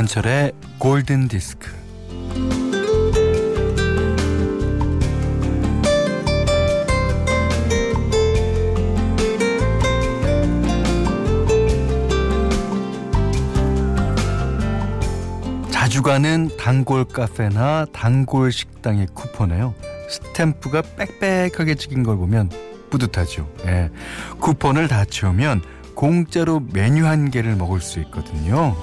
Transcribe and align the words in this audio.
김현철의 0.00 0.52
골든 0.78 1.28
디스크. 1.28 1.68
자주 15.70 16.02
가는 16.02 16.48
단골 16.56 17.04
카페나 17.04 17.84
단골 17.92 18.52
식당의 18.52 19.08
쿠폰에요. 19.12 19.74
스탬프가 20.08 20.82
빽빽하게 20.96 21.74
찍힌 21.74 22.04
걸 22.04 22.16
보면 22.16 22.48
뿌듯하죠. 22.88 23.46
예. 23.66 23.90
쿠폰을 24.38 24.88
다 24.88 25.04
채우면 25.04 25.60
공짜로 25.94 26.62
메뉴 26.72 27.04
한 27.04 27.30
개를 27.30 27.54
먹을 27.56 27.82
수 27.82 28.00
있거든요. 28.00 28.74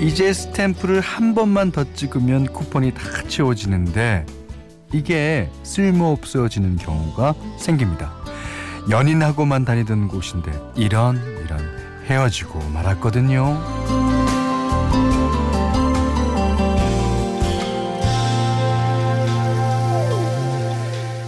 이제 0.00 0.32
스탬프를 0.32 1.00
한 1.02 1.34
번만 1.34 1.70
더 1.70 1.84
찍으면 1.92 2.46
쿠폰이 2.46 2.94
다 2.94 3.02
채워지는데 3.28 4.24
이게 4.92 5.48
쓸모 5.62 6.10
없어지는 6.12 6.76
경우가 6.76 7.34
생깁니다. 7.58 8.12
연인하고만 8.88 9.66
다니던 9.66 10.08
곳인데 10.08 10.52
이런 10.74 11.16
이런 11.44 11.60
헤어지고 12.06 12.58
말았거든요. 12.70 13.60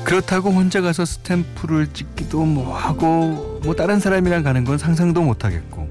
그렇다고 0.05 0.51
혼자 0.51 0.81
가서 0.81 1.05
스탬프를 1.05 1.89
찍기도 1.93 2.45
뭐하고 2.45 3.61
뭐 3.65 3.75
다른 3.75 4.01
사람이랑 4.01 4.43
가는 4.43 4.65
건 4.65 4.77
상상도 4.79 5.23
못하겠고 5.23 5.82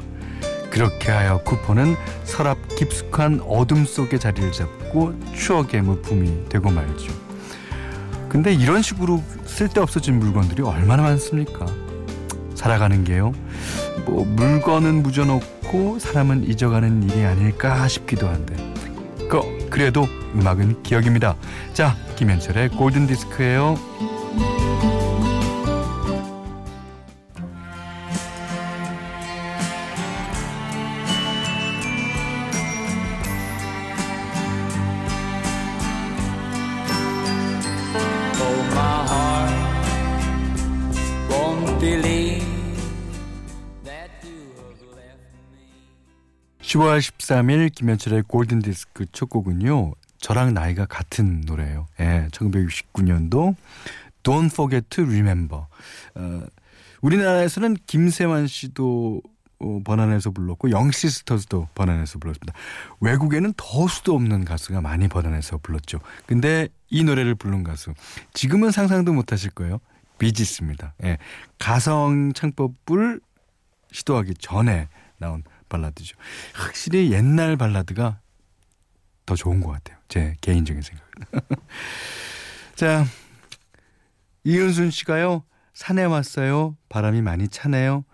그렇게 0.71 1.11
하여 1.11 1.37
쿠폰은 1.43 1.95
서랍 2.23 2.57
깊숙한 2.77 3.41
어둠 3.45 3.85
속에 3.85 4.17
자리를 4.17 4.51
잡고 4.53 5.13
추억의 5.35 5.81
물품이 5.83 6.49
되고 6.49 6.71
말죠. 6.71 7.13
근데 8.29 8.53
이런 8.53 8.81
식으로 8.81 9.21
쓸데없어진 9.45 10.17
물건들이 10.17 10.63
얼마나 10.63 11.03
많습니까? 11.03 11.65
살아가는 12.55 13.03
게요. 13.03 13.33
뭐 14.05 14.23
물건은 14.25 15.03
묻어놓고 15.03 15.99
사람은 15.99 16.45
잊어가는 16.45 17.03
일이 17.03 17.25
아닐까 17.25 17.87
싶기도 17.89 18.29
한데. 18.29 18.55
그 19.29 19.67
그래도 19.69 20.07
음악은 20.35 20.83
기억입니다. 20.83 21.35
자, 21.73 21.95
김현철의 22.15 22.69
골든 22.69 23.07
디스크예요. 23.07 23.75
10월 46.61 46.99
13일 46.99 47.73
김현철의 47.73 48.25
골든 48.27 48.59
디스크 48.59 49.07
첫 49.11 49.31
곡은요. 49.31 49.93
저랑 50.19 50.53
나이가 50.53 50.85
같은 50.85 51.41
노래예요. 51.41 51.87
예, 51.99 52.27
1969년도 52.33 53.55
Don't 54.21 54.51
Forget 54.51 54.85
to 54.89 55.05
Remember. 55.05 55.63
어, 56.13 56.41
우리나라에서는 57.01 57.75
김세환 57.87 58.45
씨도 58.45 59.23
어, 59.61 59.79
번안해서 59.83 60.29
불렀고 60.29 60.69
영시스터즈도 60.69 61.69
번안해서 61.73 62.19
불렀습니다. 62.19 62.53
외국에는 62.99 63.55
더 63.57 63.87
수도 63.87 64.13
없는 64.13 64.45
가수가 64.45 64.81
많이 64.81 65.07
번안해서 65.07 65.57
불렀죠. 65.57 65.99
근데 66.27 66.67
이 66.91 67.03
노래를 67.03 67.33
부른 67.33 67.63
가수 67.63 67.95
지금은 68.35 68.69
상상도 68.69 69.13
못하실 69.13 69.49
거예요. 69.49 69.79
비지스입니다. 70.21 70.93
예, 71.03 71.17
가성 71.57 72.33
창법을 72.33 73.19
시도하기 73.91 74.35
전에 74.35 74.87
나온 75.17 75.43
발라드죠. 75.67 76.15
확실히 76.53 77.11
옛날 77.11 77.57
발라드가 77.57 78.19
더 79.25 79.35
좋은 79.35 79.61
것 79.61 79.71
같아요. 79.71 79.97
제 80.07 80.35
개인적인 80.41 80.83
생각은. 80.83 81.57
자, 82.75 83.03
이은순 84.43 84.91
씨가요. 84.91 85.43
산에 85.73 86.03
왔어요. 86.03 86.77
바람이 86.89 87.23
많이 87.23 87.47
차네요. 87.47 88.05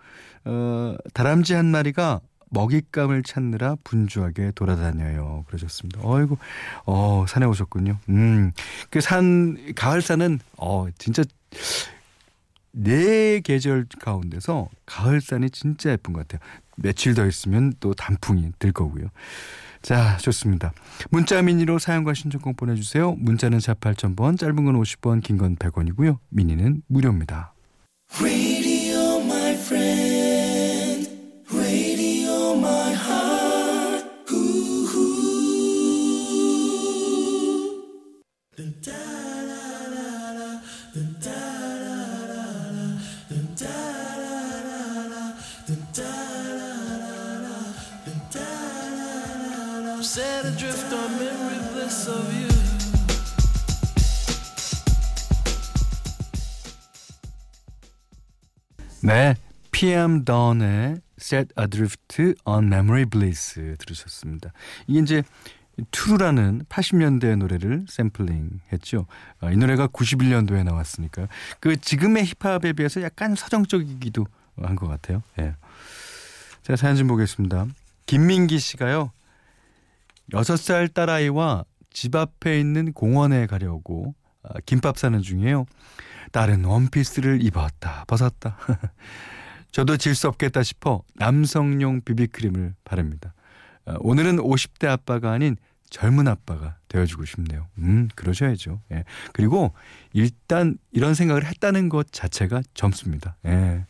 어, 0.46 0.96
다람쥐 1.12 1.52
한 1.52 1.66
마리가 1.66 2.20
먹잇감을 2.50 3.22
찾느라 3.22 3.76
분주하게 3.84 4.52
돌아다녀요. 4.54 5.44
그러셨습니다. 5.48 6.00
어이구, 6.02 6.38
어, 6.86 7.26
산에 7.28 7.44
오셨군요. 7.44 7.98
음, 8.08 8.52
그 8.88 9.02
산, 9.02 9.74
가을산은, 9.74 10.38
어, 10.56 10.86
진짜, 10.96 11.22
네 12.72 13.40
계절 13.40 13.86
가운데서 14.00 14.68
가을산이 14.86 15.50
진짜 15.50 15.90
예쁜 15.90 16.12
것 16.12 16.26
같아요. 16.26 16.46
며칠 16.76 17.14
더 17.14 17.26
있으면 17.26 17.72
또 17.80 17.94
단풍이 17.94 18.52
들 18.58 18.72
거고요. 18.72 19.06
자, 19.82 20.16
좋습니다. 20.18 20.72
문자 21.10 21.40
미니로 21.42 21.78
사용과 21.78 22.14
신청곡 22.14 22.56
보내주세요. 22.56 23.12
문자는 23.12 23.60
4 23.60 23.74
8000번, 23.74 24.38
짧은 24.38 24.64
건 24.64 24.74
50원, 24.80 25.22
긴 25.22 25.38
건 25.38 25.56
100원이고요. 25.56 26.18
미니는 26.30 26.82
무료입니다. 26.88 27.52
Set 50.08 50.46
adrift 50.46 50.92
on 50.94 51.10
memory 51.18 51.58
bliss 51.72 52.08
of 52.08 52.24
you. 52.32 52.48
네, 59.02 59.36
PM 59.70 60.24
Dawn의 60.24 61.00
Set 61.20 61.48
Adrift 61.58 62.34
on 62.44 62.66
Memory 62.66 63.04
Bliss 63.04 63.76
들으셨습니다. 63.78 64.52
이게 64.86 65.00
이제 65.00 65.22
투루라는 65.92 66.64
80년대 66.68 67.36
노래를 67.36 67.86
샘플링 67.88 68.60
했죠. 68.72 69.06
아, 69.40 69.50
이 69.52 69.56
노래가 69.56 69.86
91년도에 69.86 70.64
나왔으니까요. 70.64 71.28
그 71.60 71.76
지금의 71.76 72.26
힙합에 72.26 72.72
비해서 72.72 73.02
약간 73.02 73.34
서정적이기도 73.36 74.26
한 74.60 74.74
것 74.74 74.88
같아요. 74.88 75.22
예. 75.38 75.54
제가 76.62 76.76
사연 76.76 76.96
좀 76.96 77.06
보겠습니다. 77.06 77.66
김민기 78.06 78.58
씨가요. 78.58 79.12
6살 80.32 80.92
딸아이와 80.92 81.64
집 81.90 82.14
앞에 82.14 82.60
있는 82.60 82.92
공원에 82.92 83.46
가려고 83.46 84.14
아, 84.42 84.54
김밥 84.66 84.98
사는 84.98 85.20
중이에요. 85.20 85.66
딸은 86.32 86.64
원피스를 86.64 87.42
입었다 87.42 88.04
벗었다. 88.06 88.58
저도 89.72 89.96
질 89.96 90.14
수 90.14 90.28
없겠다 90.28 90.62
싶어 90.62 91.02
남성용 91.16 92.02
비비크림을 92.02 92.74
바릅니다. 92.84 93.34
어, 93.86 93.94
오늘은 94.00 94.36
50대 94.36 94.86
아빠가 94.88 95.32
아닌 95.32 95.56
젊은 95.90 96.28
아빠가 96.28 96.76
되어주고 96.88 97.24
싶네요. 97.24 97.66
음, 97.78 98.08
그러셔야죠. 98.14 98.82
예. 98.92 99.04
그리고 99.32 99.72
일단 100.12 100.76
이런 100.92 101.14
생각을 101.14 101.46
했다는 101.46 101.88
것 101.88 102.12
자체가 102.12 102.60
젊습니다. 102.74 103.36
예. 103.46 103.86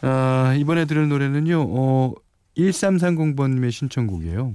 아, 0.00 0.54
이번에 0.58 0.84
들을 0.86 1.08
노래는요, 1.08 1.66
어, 1.68 2.14
1330번님의 2.56 3.70
신청곡이에요. 3.72 4.54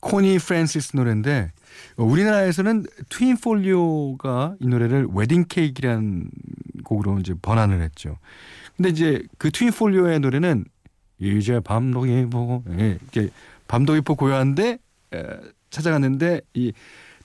코니 0.00 0.38
프랜시스 0.38 0.96
노래인데 0.96 1.52
어, 1.96 2.04
우리나라에서는 2.04 2.86
트윈 3.08 3.38
폴리오가 3.38 4.56
이 4.60 4.66
노래를 4.68 5.08
웨딩 5.12 5.46
케이크라는 5.48 6.30
곡으로 6.84 7.18
이제 7.18 7.34
번안을 7.40 7.82
했죠. 7.82 8.18
근데 8.76 8.90
이제 8.90 9.22
그 9.38 9.50
트윈 9.50 9.72
폴리오의 9.72 10.20
노래는 10.20 10.64
이제 11.18 11.60
밤도 11.60 12.02
깊고 12.02 12.64
예, 12.78 12.98
이렇게 13.12 13.30
밤도 13.68 13.94
깊고 13.94 14.14
고요한데 14.14 14.78
에, 15.14 15.26
찾아갔는데 15.70 16.42
이 16.54 16.72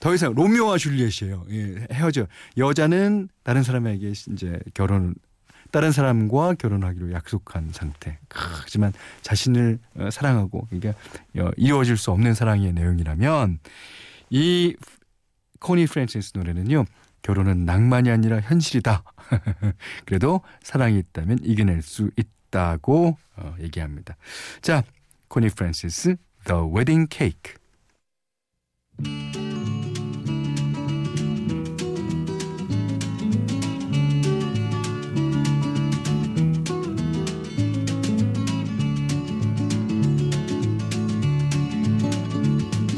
더 0.01 0.15
이상 0.15 0.33
로미오와 0.33 0.79
줄리엣이에요. 0.79 1.45
예, 1.51 1.87
헤어져 1.93 2.25
여자는 2.57 3.29
다른 3.43 3.61
사람에게 3.63 4.09
이제 4.09 4.59
결혼 4.73 5.13
다른 5.71 5.91
사람과 5.91 6.53
결혼하기로 6.55 7.13
약속한 7.13 7.69
상태. 7.71 8.19
하지만 8.29 8.93
자신을 9.21 9.79
어, 9.95 10.09
사랑하고 10.11 10.67
이게 10.71 10.89
어, 11.37 11.49
이루어질 11.57 11.97
수 11.97 12.11
없는 12.11 12.33
사랑의 12.33 12.73
내용이라면 12.73 13.59
이 14.29 14.75
코니 15.59 15.85
프랜시스 15.87 16.33
노래는요. 16.35 16.85
결혼은 17.21 17.65
낭만이 17.65 18.09
아니라 18.09 18.39
현실이다. 18.41 19.03
그래도 20.05 20.41
사랑이 20.63 20.97
있다면 20.99 21.39
이겨낼 21.43 21.81
수 21.81 22.09
있다고 22.17 23.17
어, 23.37 23.55
얘기합니다. 23.59 24.17
자, 24.61 24.83
코니 25.27 25.49
프란시스 25.49 26.17
The 26.45 26.61
Wedding 26.61 27.07
Cake. 27.09 27.55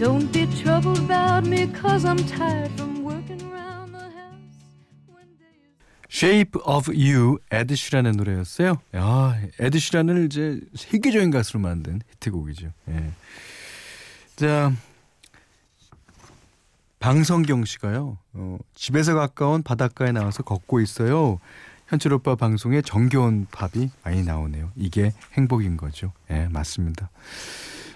Don't 0.03 0.33
be 0.33 0.45
troubled 0.61 0.99
about 0.99 1.47
me, 1.47 1.65
cause 1.71 2.03
I'm 2.03 2.17
tired 2.27 2.69
from 2.73 3.05
working 3.05 3.41
around 3.43 3.93
the 3.93 4.03
house. 4.03 4.35
Shape 6.09 6.59
of 6.65 6.91
You 6.93 7.39
에드 7.49 7.73
시란의 7.73 8.11
노래였어요. 8.11 8.81
야, 8.97 9.39
에드 9.59 9.79
시란을 9.79 10.25
이제 10.25 10.59
세계적인 10.75 11.31
가수로 11.31 11.61
만든 11.61 12.01
히트곡이죠. 12.15 12.73
예. 12.89 13.11
자, 14.35 14.73
방성경 16.99 17.63
씨가요. 17.63 18.17
어, 18.33 18.57
집에서 18.75 19.13
가까운 19.13 19.63
바닷가에 19.63 20.11
나와서 20.11 20.43
걷고 20.43 20.81
있어요. 20.81 21.39
현철 21.87 22.11
오빠 22.11 22.35
방송에 22.35 22.81
정겨운 22.81 23.47
팝이 23.51 23.89
많이 24.03 24.23
나오네요. 24.23 24.69
이게 24.75 25.13
행복인 25.31 25.77
거죠. 25.77 26.11
예, 26.29 26.49
맞습니다. 26.51 27.09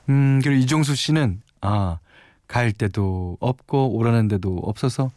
음, 0.08 0.40
그리고 0.42 0.62
이종수 0.62 0.96
씨는 0.96 1.42
아, 1.62 2.00
갈 2.48 2.72
데도 2.72 3.38
없고 3.40 3.96
오라는 3.96 4.28
데도 4.28 4.58
없어서 4.64 5.12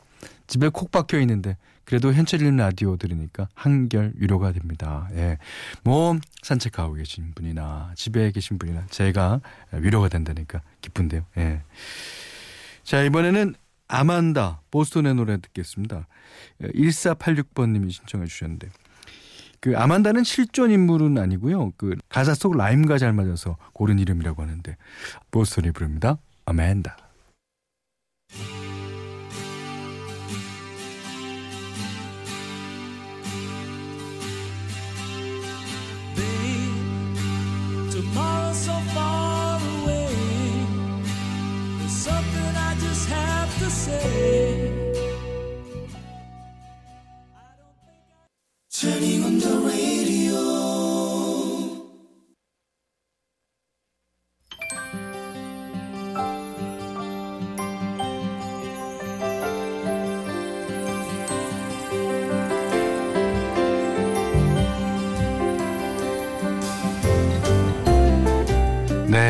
집에 0.46 0.68
콕 0.68 0.90
박혀 0.90 1.20
있는데 1.20 1.56
그래도 1.84 2.12
현철님 2.12 2.56
라디오 2.56 2.96
들으니까 2.96 3.48
한결 3.54 4.12
위로가 4.16 4.52
됩니다. 4.52 5.08
예. 5.14 5.38
뭐 5.82 6.16
산책하고 6.42 6.94
계신 6.94 7.32
분이나 7.34 7.92
집에 7.96 8.30
계신 8.30 8.58
분이나 8.58 8.86
제가 8.90 9.40
위로가 9.72 10.08
된다니까 10.08 10.60
기쁜데요. 10.82 11.24
예. 11.38 11.62
자, 12.84 13.02
이번에는 13.02 13.54
아만다 13.88 14.60
보스턴의 14.70 15.16
노래 15.16 15.38
듣겠습니다. 15.38 16.06
1486번 16.60 17.70
님이 17.70 17.90
신청해 17.90 18.26
주셨는데 18.26 18.68
그 19.58 19.76
아만다는 19.76 20.24
실존 20.24 20.70
인물은 20.70 21.18
아니고요. 21.18 21.72
그 21.76 21.96
가사 22.08 22.34
속 22.34 22.56
라임과 22.56 22.98
잘 22.98 23.12
맞아서 23.12 23.56
고른 23.72 23.98
이름이라고 23.98 24.42
하는데 24.42 24.76
보스턴이 25.30 25.72
부릅니다. 25.72 26.18
아 26.50 27.09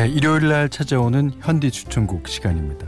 네, 0.01 0.07
일요일 0.07 0.47
날 0.47 0.67
찾아오는 0.67 1.31
현디 1.41 1.69
추천곡 1.69 2.27
시간입니다. 2.27 2.87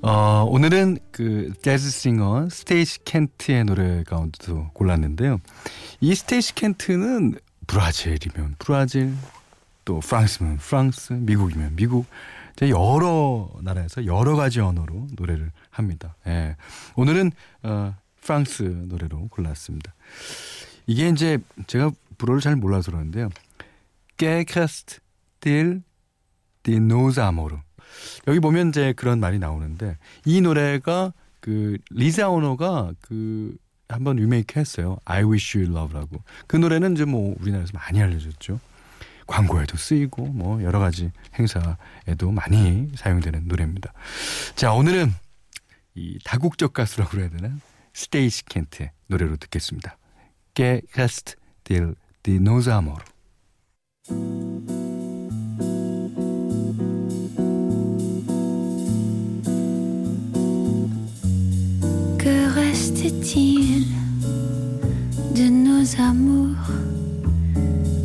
어, 0.00 0.46
오늘은 0.48 0.96
그 1.10 1.52
재즈 1.60 1.90
싱어 1.90 2.48
스테이시 2.48 3.04
켄트의 3.04 3.64
노래 3.64 4.02
가운데도 4.04 4.70
골랐는데요. 4.72 5.42
이 6.00 6.14
스테이시 6.14 6.54
켄트는 6.54 7.34
브라질이면 7.66 8.54
브라질, 8.58 9.12
또 9.84 10.00
프랑스면 10.00 10.56
프랑스, 10.56 11.12
미국이면 11.12 11.76
미국, 11.76 12.06
여러 12.62 13.50
나라에서 13.60 14.06
여러 14.06 14.36
가지 14.36 14.60
언어로 14.60 15.08
노래를 15.18 15.52
합니다. 15.68 16.16
예. 16.26 16.56
오늘은 16.96 17.30
어, 17.62 17.94
프랑스 18.22 18.62
노래로 18.62 19.28
골랐습니다. 19.28 19.92
이게 20.86 21.10
이제 21.10 21.36
제가 21.66 21.90
불어를 22.16 22.40
잘 22.40 22.56
몰라서 22.56 22.90
그러는데요. 22.90 23.28
깨크스트 24.16 25.00
딜 25.40 25.82
디노자모르 26.62 27.56
여기 28.28 28.40
보면 28.40 28.68
이제 28.70 28.92
그런 28.94 29.20
말이 29.20 29.38
나오는데 29.38 29.96
이 30.24 30.40
노래가 30.40 31.12
그 31.40 31.78
리자 31.90 32.28
오너가 32.28 32.92
그 33.00 33.56
한번 33.88 34.16
리메이크 34.16 34.58
했어요. 34.58 34.98
I 35.04 35.24
Wish 35.24 35.58
You 35.58 35.72
Love라고. 35.72 36.22
그 36.46 36.56
노래는 36.56 36.92
이제 36.92 37.04
뭐 37.04 37.34
우리나라에서 37.40 37.72
많이 37.74 38.00
알려졌죠. 38.00 38.60
광고에도 39.26 39.76
쓰이고 39.76 40.26
뭐 40.26 40.62
여러 40.62 40.78
가지 40.78 41.12
행사에도 41.38 42.30
많이 42.32 42.90
사용되는 42.96 43.46
노래입니다. 43.46 43.92
자, 44.56 44.72
오늘은 44.72 45.12
이 45.94 46.18
다국적 46.24 46.72
가수라고 46.72 47.10
그래야 47.10 47.30
되나? 47.30 47.50
스테이시 47.92 48.44
켄트의 48.46 48.90
노래로 49.06 49.36
듣겠습니다. 49.36 49.96
Que 50.54 50.82
reste 50.94 51.34
del 51.64 51.94
dinosauro. 52.22 52.96
Reste-t-il 63.02 63.86
de 65.34 65.48
nos 65.48 65.98
amours 65.98 66.68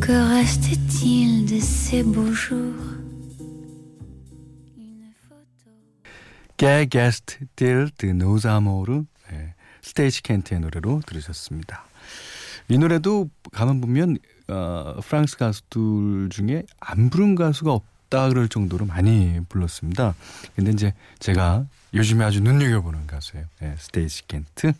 Que 0.00 0.12
reste-t-il 0.12 1.44
de 1.44 1.60
ces 1.60 2.02
beaux 2.02 2.32
jours 2.32 2.72
reste-t-il 6.62 7.90
de 7.98 8.16
nos 8.16 8.42
amours. 8.42 9.04
네, 9.30 9.54
스테이시 9.82 10.22
켄트의 10.22 10.60
노래로 10.60 11.02
들으셨습니다. 11.06 11.84
이 12.70 12.78
노래도 12.78 13.28
가만 13.52 13.82
보면 13.82 14.16
어, 14.48 14.98
프랑스 15.04 15.36
가수들 15.36 16.30
중에 16.30 16.62
안 16.80 17.10
부른 17.10 17.34
가수가 17.34 17.70
없 17.70 17.84
다 18.08 18.28
그럴 18.28 18.48
정도로 18.48 18.86
많이 18.86 19.40
불렀습니다. 19.48 20.14
근데 20.54 20.70
이제 20.70 20.94
제가 21.18 21.66
요즘에 21.94 22.24
아주 22.24 22.40
눈여겨보는 22.40 23.06
가수예요. 23.06 23.46
네, 23.60 23.74
스테이시 23.78 24.28
켄트. 24.28 24.72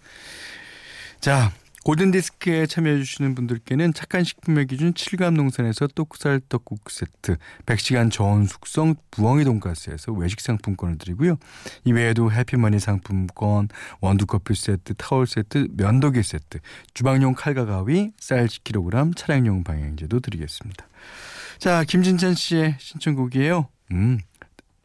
자, 1.20 1.52
골든디스크에 1.86 2.66
참여해주시는 2.66 3.36
분들께는 3.36 3.94
착한 3.94 4.24
식품의 4.24 4.66
기준 4.66 4.92
칠갑농산에서 4.92 5.86
떡살 5.86 6.40
떡국 6.48 6.90
세트, 6.90 7.36
100시간 7.64 8.10
저온 8.10 8.46
숙성 8.46 8.96
부엉이 9.12 9.44
돈가스에서 9.44 10.10
외식 10.12 10.40
상품권을 10.40 10.98
드리고요. 10.98 11.36
이외에도 11.84 12.32
해피머니 12.32 12.80
상품권, 12.80 13.68
원두커피 14.00 14.56
세트, 14.56 14.94
타월 14.94 15.28
세트, 15.28 15.68
면도기 15.76 16.24
세트, 16.24 16.58
주방용 16.92 17.34
칼과 17.34 17.66
가위, 17.66 18.10
쌀 18.18 18.48
10kg, 18.48 19.16
차량용 19.16 19.62
방향제도 19.62 20.18
드리겠습니다. 20.18 20.88
자, 21.58 21.84
김진찬 21.84 22.34
씨의 22.34 22.76
신청곡이에요. 22.78 23.68
음, 23.92 24.18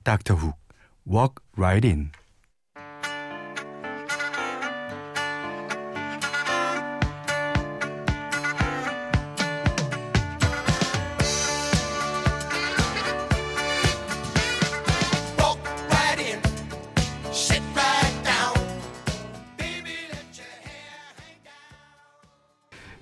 닥터 0.03 0.35
훅, 0.35 0.55
Walk 1.07 1.35
Right 1.57 1.87
In. 1.87 2.11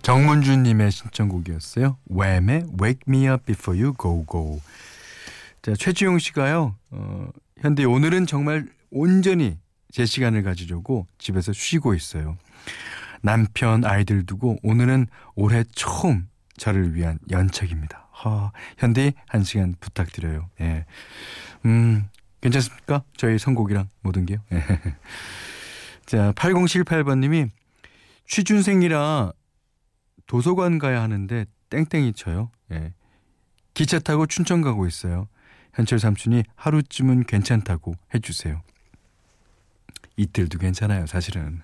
정문주님의 0.10 0.90
신청곡이었어요. 0.90 1.96
웸의 2.10 2.64
Wake 2.82 3.02
Me 3.08 3.28
Up 3.28 3.46
Before 3.46 3.80
You 3.80 3.94
Go 3.96 4.26
Go. 4.28 4.60
자 5.62 5.76
최지용 5.76 6.18
씨가요. 6.18 6.76
어, 6.90 7.30
현대 7.60 7.84
오늘은 7.84 8.26
정말 8.26 8.66
온전히 8.90 9.60
제 9.92 10.08
시간을 10.08 10.42
가지려고 10.42 11.06
집에서 11.20 11.54
쉬고 11.54 11.94
있어요. 11.94 12.40
남편 13.22 13.86
아이들 13.86 14.26
두고 14.26 14.58
오늘은 14.64 15.06
올해 15.36 15.64
처음 15.76 16.28
저를 16.58 16.96
위한 16.96 17.20
연착입니다. 17.30 18.08
하, 18.12 18.52
현대 18.80 19.14
한 19.28 19.44
시간 19.44 19.76
부탁드려요. 19.80 20.50
예. 20.60 20.86
음, 21.66 22.10
괜찮습니까? 22.42 23.04
저희 23.16 23.38
선곡이랑 23.38 23.90
모든 24.02 24.26
게요. 24.26 24.40
예. 24.54 24.64
자, 26.08 26.32
8078번님이 26.32 27.52
취준생이라 28.26 29.34
도서관 30.30 30.78
가야 30.78 31.02
하는데 31.02 31.46
땡땡이 31.72 32.14
쳐요. 32.14 32.52
예. 32.72 32.94
기차 33.74 33.98
타고 33.98 34.28
춘천 34.28 34.62
가고 34.62 34.86
있어요. 34.86 35.28
현철 35.74 35.98
삼촌이 35.98 36.44
하루쯤은 36.56 37.24
괜찮다고 37.24 37.96
해주세요. 38.14 38.62
이틀도 40.18 40.60
괜찮아요, 40.60 41.08
사실은. 41.08 41.64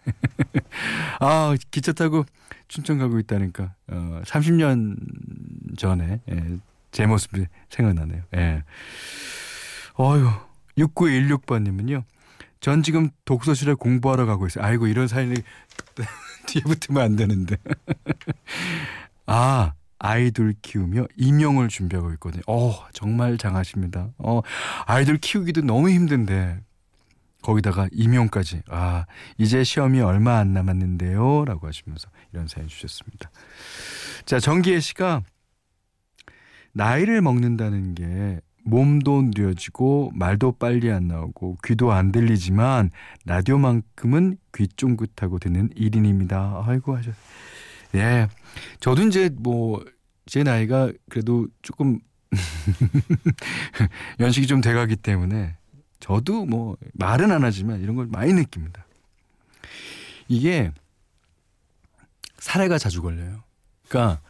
아, 1.22 1.56
기차 1.70 1.94
타고 1.94 2.26
춘천 2.68 2.98
가고 2.98 3.20
있다니까. 3.20 3.76
어, 3.88 4.22
30년 4.26 5.78
전에 5.78 6.22
예, 6.32 6.58
제 6.92 7.06
모습이 7.06 7.46
생각나네요. 7.70 8.24
예. 8.36 8.64
어휴, 9.98 10.28
6916번님은요. 10.80 12.04
전 12.62 12.82
지금 12.82 13.12
독서실에 13.26 13.76
공부하러 13.76 14.26
가고 14.26 14.48
있어요. 14.48 14.66
아이고, 14.66 14.88
이런 14.88 15.08
사연이 15.08 15.36
뒤에 16.48 16.62
붙으면 16.64 17.04
안 17.04 17.16
되는데. 17.16 17.58
아, 19.26 19.74
아이돌 20.00 20.56
키우며 20.62 21.08
임용을 21.18 21.68
준비하고 21.70 22.12
있거든요. 22.14 22.44
어, 22.48 22.86
정말 22.94 23.38
장하십니다. 23.38 24.10
어, 24.18 24.42
아이돌 24.86 25.18
키우기도 25.18 25.62
너무 25.62 25.90
힘든데, 25.90 26.60
거기다가 27.42 27.88
임용까지. 27.92 28.64
아, 28.70 29.06
이제 29.38 29.64
시험이 29.64 30.02
얼마 30.02 30.38
안 30.38 30.54
남았는데요. 30.54 31.46
라고 31.46 31.68
하시면서 31.68 32.10
이런 32.34 32.48
사연 32.48 32.68
주셨습니다. 32.68 33.30
자, 34.26 34.40
정기혜 34.40 34.80
씨가 34.80 35.22
나이를 36.74 37.22
먹는다는 37.22 37.96
게 37.96 38.42
몸도 38.66 39.24
느려지고 39.34 40.12
말도 40.16 40.54
빨리 40.54 40.92
안 40.92 41.08
나오고 41.08 41.58
귀도 41.64 41.92
안 41.92 42.12
들리지만 42.12 42.92
라디오만큼은 43.26 44.38
귀 44.56 44.68
쫑긋하고 44.68 45.40
듣는 45.40 45.70
1인입니다. 45.70 46.68
아이고 46.68 46.98
하셨. 46.98 47.14
예. 47.96 48.28
저도 48.80 49.04
이제 49.04 49.30
뭐 49.34 49.84
제 50.26 50.44
나이가 50.44 50.92
그래도 51.10 51.48
조금 51.62 52.00
연식이 54.20 54.48
좀 54.48 54.62
돼가기 54.62 54.96
때문에 54.96 55.56
저도 56.00 56.46
뭐 56.46 56.78
말은 56.94 57.32
안 57.32 57.44
하지만 57.44 57.82
이런 57.82 57.96
걸 57.96 58.08
많이 58.08 58.34
느낍니다. 58.34 58.86
이게 60.28 60.72
사례가 62.40 62.78
자주 62.78 63.02
걸려요. 63.02 63.44
그러니까 63.88 64.22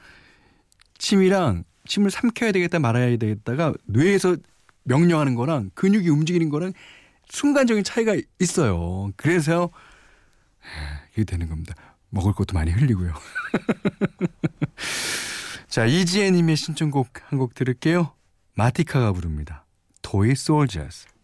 침이랑 0.97 1.63
침을 1.87 2.11
삼켜야 2.11 2.51
되겠다 2.51 2.79
말아야 2.79 3.17
되겠다가 3.17 3.73
뇌에서 3.85 4.35
명령하는 4.83 5.35
거랑 5.35 5.71
근육이 5.73 6.09
움직이는 6.09 6.49
거랑 6.49 6.73
순간적인 7.29 7.83
차이가 7.83 8.15
있어요. 8.39 9.11
그래서 9.15 9.71
이게 11.13 11.23
되는 11.23 11.49
겁니다. 11.49 11.73
먹을 12.09 12.33
것도 12.33 12.53
많이 12.53 12.71
흘리고요. 12.71 13.13
자, 15.67 15.85
이지혜님의 15.85 16.55
신청곡 16.55 17.09
한 17.29 17.39
곡 17.39 17.53
들을게요. 17.53 18.13
마티카가 18.53 19.11
부릅니다. 19.11 19.65
Soldiers. 20.31 21.01
Step 21.01 21.14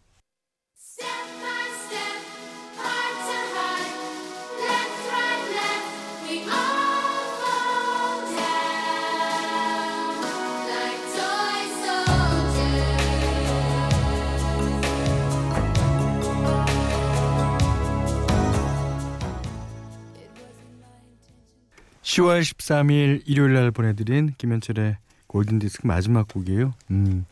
10월 22.12 22.41
13일 22.41 23.22
일요일 23.25 23.53
날 23.53 23.72
보내드린 23.72 24.34
김현철의 24.38 24.98
골든디스크 25.27 25.88
마지막 25.88 26.27
곡이에요. 26.27 26.74
음, 26.91 27.25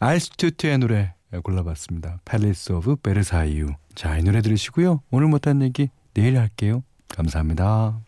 알스튜트의 0.00 0.78
노래 0.78 1.12
골라봤습니다. 1.42 2.20
Palace 2.24 2.74
of 2.74 2.96
Versailles. 3.02 3.74
자, 3.94 4.16
이 4.16 4.22
노래 4.22 4.40
들으시고요. 4.40 5.02
오늘 5.10 5.28
못한 5.28 5.60
얘기 5.60 5.90
내일 6.14 6.38
할게요. 6.38 6.82
감사합니다. 7.08 8.00